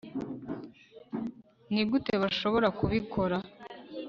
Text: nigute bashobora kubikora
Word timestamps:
nigute 1.73 2.13
bashobora 2.21 2.67
kubikora 2.77 3.37